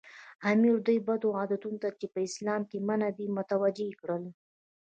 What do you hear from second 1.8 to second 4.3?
ته چې په اسلام کې منع دي متوجه کړل.